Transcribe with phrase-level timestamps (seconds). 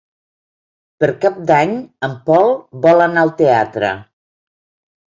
[1.03, 1.75] Per Cap d'Any
[2.09, 2.55] en Pol
[2.87, 3.95] vol anar al teatre.